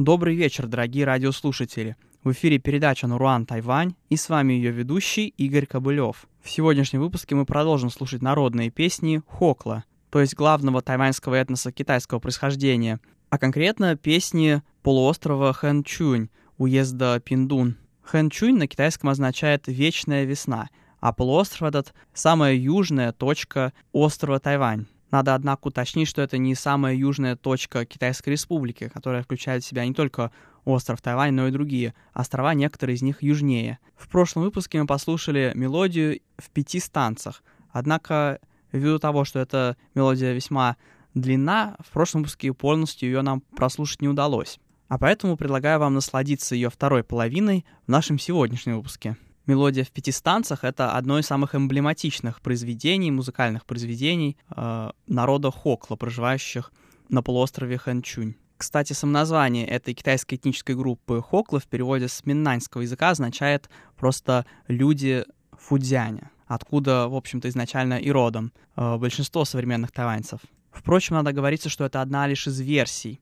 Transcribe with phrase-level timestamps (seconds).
[0.00, 1.94] Добрый вечер, дорогие радиослушатели.
[2.24, 6.26] В эфире передача «Наруан Тайвань» и с вами ее ведущий Игорь Кобылев.
[6.42, 12.18] В сегодняшнем выпуске мы продолжим слушать народные песни Хокла, то есть главного тайваньского этноса китайского
[12.18, 17.76] происхождения, а конкретно песни полуострова Хэнчунь, уезда Пиндун.
[18.00, 24.86] Хэнчунь на китайском означает «вечная весна», а полуостров этот— самая южная точка острова Тайвань.
[25.10, 29.84] Надо, однако, уточнить, что это не самая южная точка Китайской Республики, которая включает в себя
[29.84, 30.30] не только
[30.64, 33.78] остров Тайвань, но и другие острова, некоторые из них южнее.
[33.96, 37.42] В прошлом выпуске мы послушали мелодию в пяти станцах.
[37.70, 38.40] Однако,
[38.72, 40.76] ввиду того, что эта мелодия весьма
[41.14, 44.58] длинна, в прошлом выпуске полностью ее нам прослушать не удалось.
[44.88, 49.16] А поэтому предлагаю вам насладиться ее второй половиной в нашем сегодняшнем выпуске.
[49.46, 55.96] Мелодия в пяти станцах— это одно из самых эмблематичных произведений, музыкальных произведений э, народа Хокла,
[55.96, 56.72] проживающих
[57.08, 58.34] на полуострове Ханчунь.
[58.56, 65.24] Кстати, самоназвание этой китайской этнической группы Хокла в переводе с миннаньского языка означает просто «люди
[65.52, 70.40] Фудзяня», откуда, в общем-то, изначально и родом э, большинство современных тайваньцев.
[70.70, 73.20] Впрочем, надо говориться, что это одна лишь из версий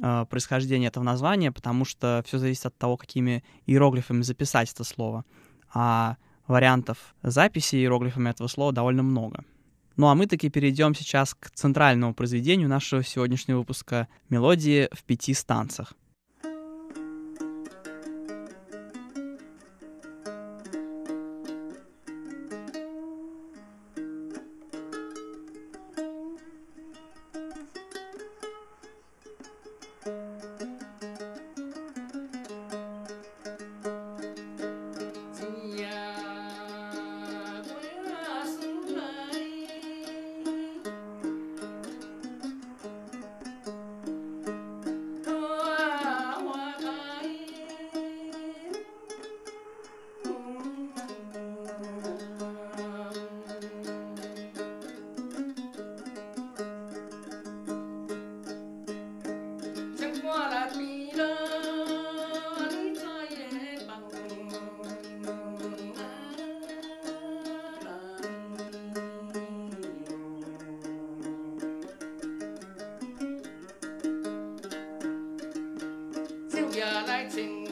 [0.00, 5.24] э, происхождения этого названия, потому что все зависит от того, какими иероглифами записать это слово
[5.72, 6.16] а
[6.46, 9.44] вариантов записи иероглифами этого слова довольно много.
[9.96, 15.34] Ну а мы таки перейдем сейчас к центральному произведению нашего сегодняшнего выпуска «Мелодии в пяти
[76.80, 77.67] we.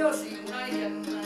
[0.00, 1.19] 就是用那一点。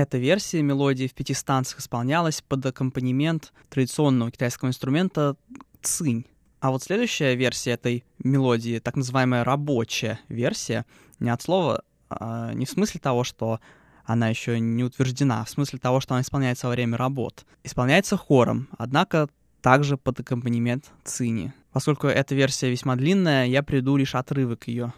[0.00, 5.36] Эта версия мелодии в пяти станциях исполнялась под аккомпанемент традиционного китайского инструмента
[5.82, 6.24] цинь.
[6.60, 10.86] А вот следующая версия этой мелодии, так называемая рабочая версия,
[11.18, 13.60] не от слова, а не в смысле того, что
[14.06, 17.44] она еще не утверждена, а в смысле того, что она исполняется во время работ.
[17.62, 19.28] Исполняется хором, однако
[19.60, 21.52] также под аккомпанемент цини.
[21.74, 24.94] Поскольку эта версия весьма длинная, я приду лишь отрывок ее.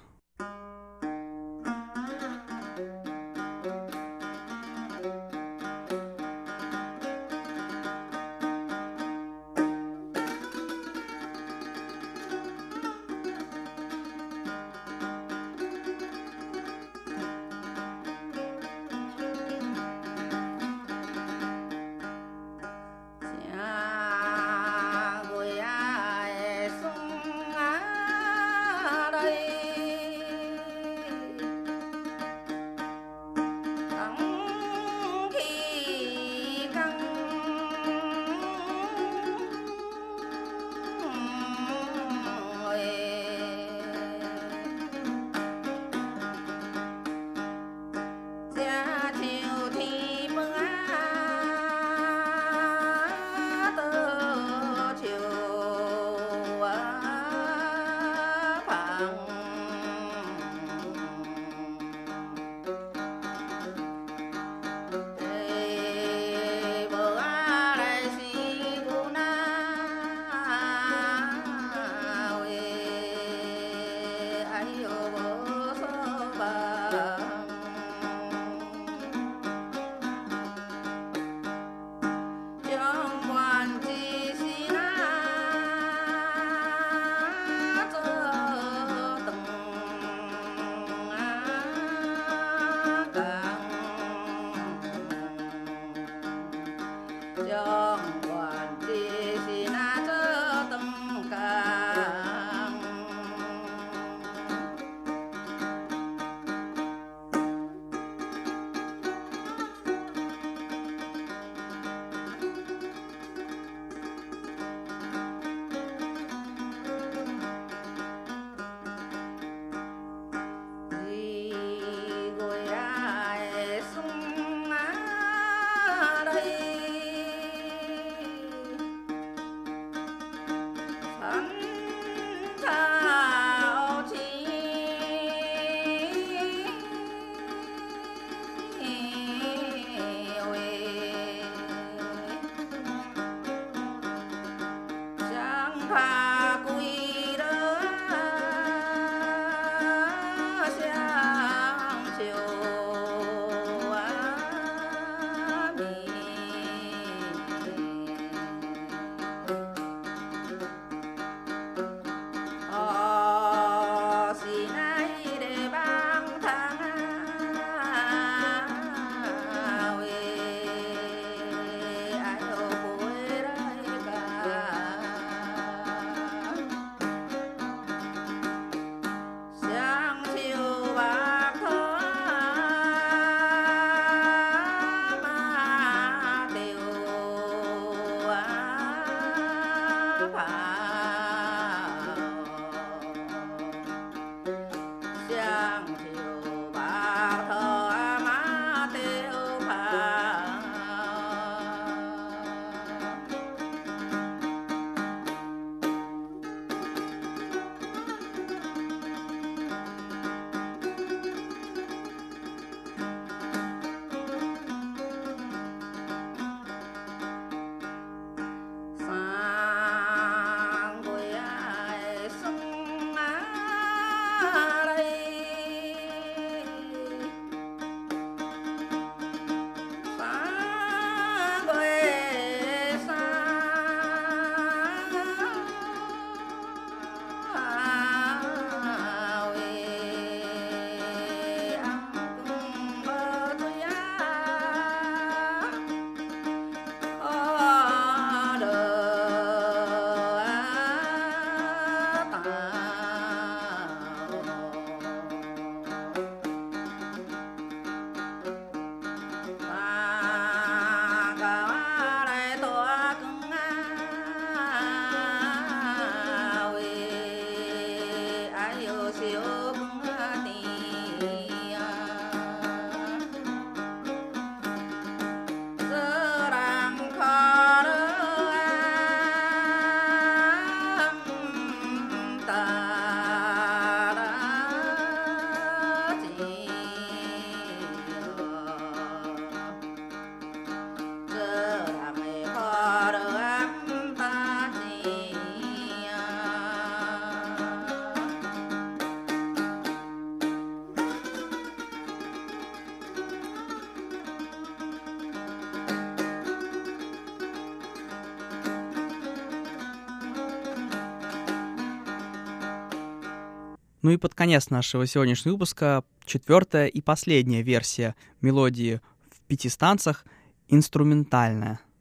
[314.02, 320.24] Ну и под конец нашего сегодняшнего выпуска четвертая и последняя версия мелодии в пяти станцах—
[320.68, 321.80] инструментальная—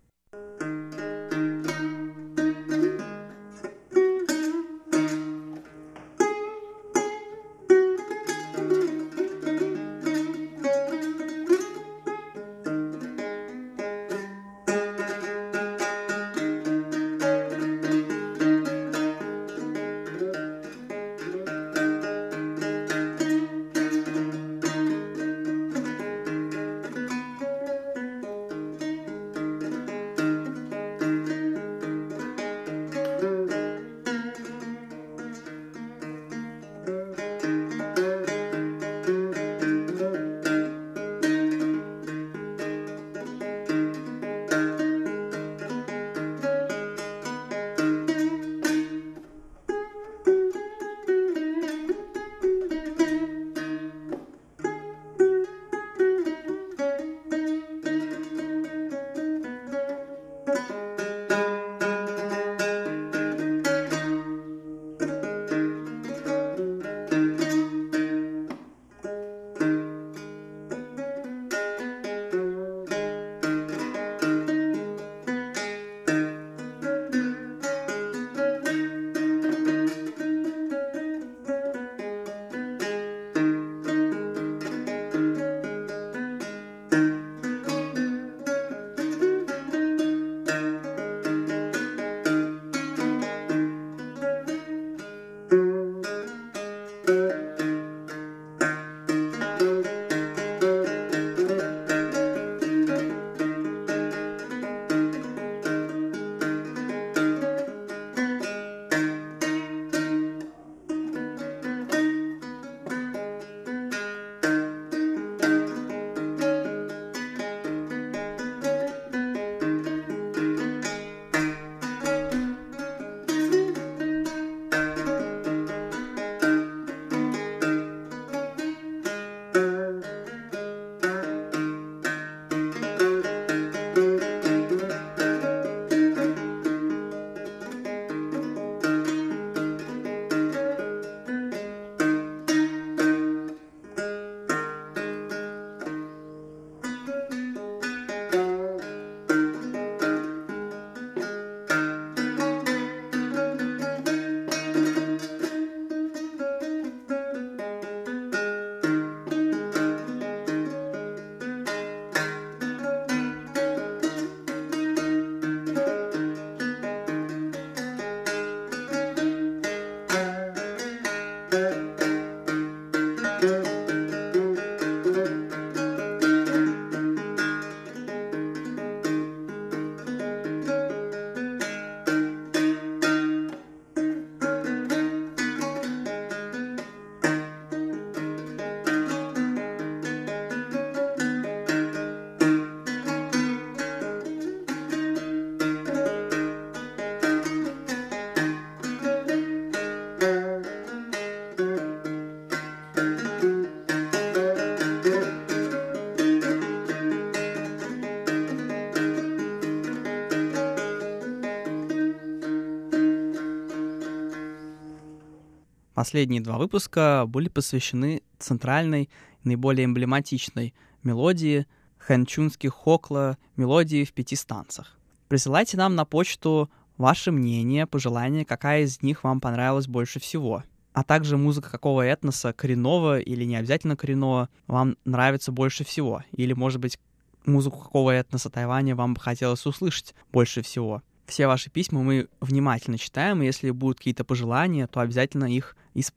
[216.02, 219.08] Последние два выпуска были посвящены центральной,
[219.44, 221.68] наиболее эмблематичной мелодии
[222.00, 224.98] хэнчунских хокла, мелодии в пяти станцах.
[225.28, 230.64] Присылайте нам на почту ваше мнение, пожелания, какая из них вам понравилась больше всего.
[230.94, 236.24] А также музыка какого этноса, коренного или не обязательно коренного, вам нравится больше всего.
[236.32, 236.98] Или, может быть,
[237.46, 241.04] музыку какого этноса Тайваня вам бы хотелось услышать больше всего.
[241.32, 246.12] Все ваши письма мы внимательно читаем, и если будут какие-то пожелания, то обязательно их исполним.